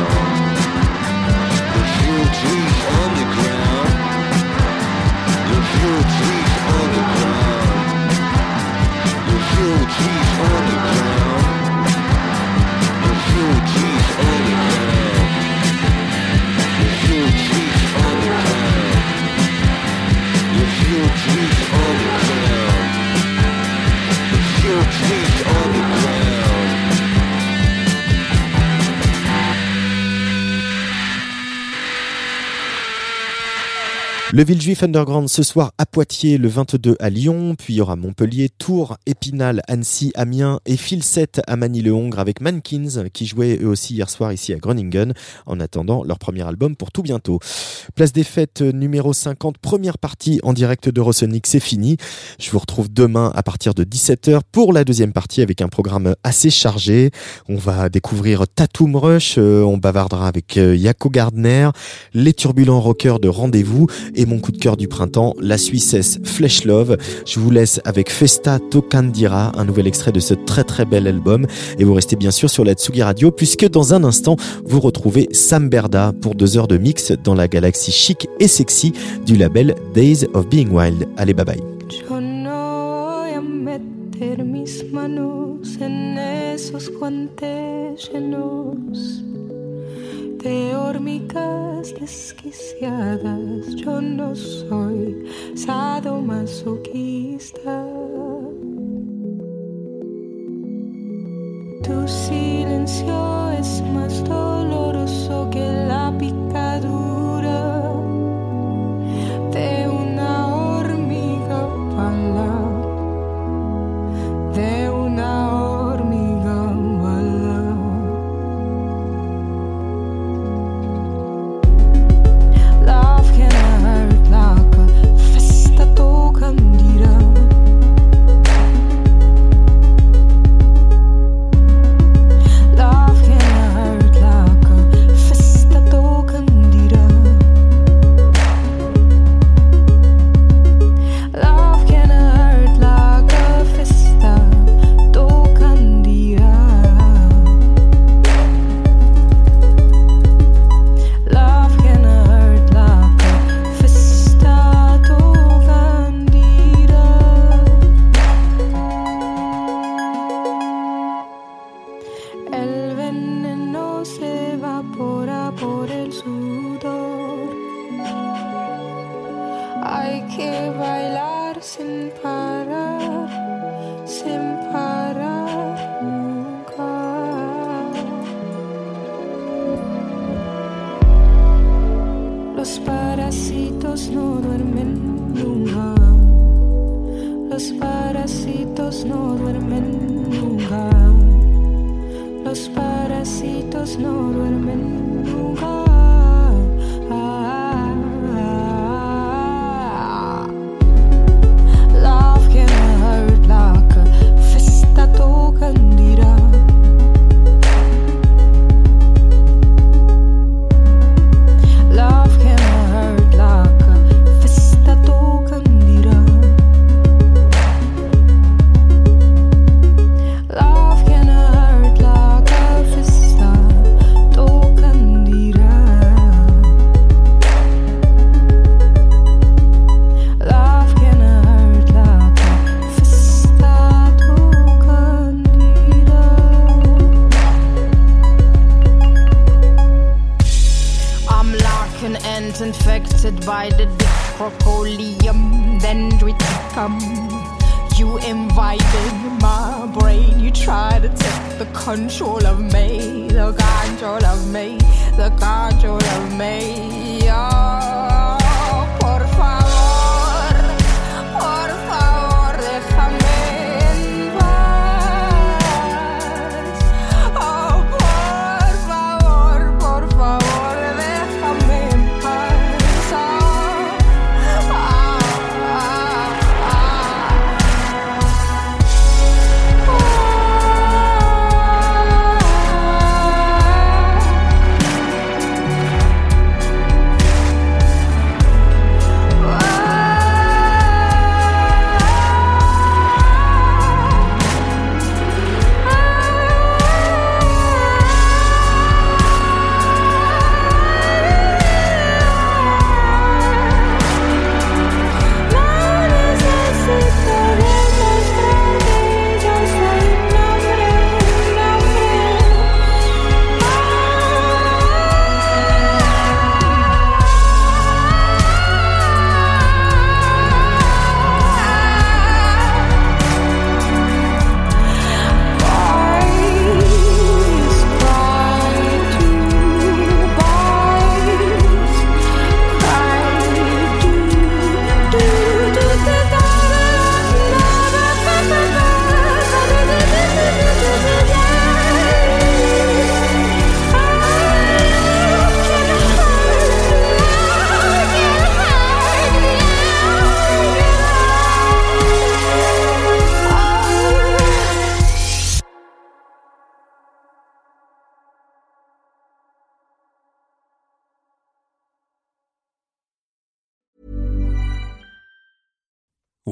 [34.35, 37.95] Le Villejuif Underground ce soir à Poitiers, le 22 à Lyon, puis il y aura
[37.95, 43.93] Montpellier, Tours, Épinal, Annecy, Amiens et Filset à Manille-le-Hongre avec Mankins qui jouaient eux aussi
[43.93, 45.13] hier soir ici à Groningen
[45.45, 47.39] en attendant leur premier album pour tout bientôt.
[47.95, 51.95] Place des fêtes euh, numéro 50, première partie en direct d'Eurosonic, c'est fini.
[52.37, 56.13] Je vous retrouve demain à partir de 17h pour la deuxième partie avec un programme
[56.25, 57.11] assez chargé.
[57.47, 61.69] On va découvrir Tatum Rush, euh, on bavardera avec euh, Yako Gardner,
[62.13, 63.87] les turbulents rockers de Rendez-vous
[64.25, 66.97] mon coup de cœur du printemps, la Suissesse Flesh Love.
[67.25, 71.47] Je vous laisse avec Festa Tokandira, un nouvel extrait de ce très très bel album.
[71.79, 75.29] Et vous restez bien sûr sur la Tsugi Radio puisque dans un instant, vous retrouvez
[75.31, 78.93] Sam Berda pour deux heures de mix dans la galaxie chic et sexy
[79.25, 81.07] du label Days of Being Wild.
[81.17, 81.61] Allez, bye bye.
[90.45, 93.75] De hormigas desquiciadas.
[93.77, 95.25] Yo no soy
[95.55, 97.83] sadomasoquista.
[101.81, 102.44] Tu silencio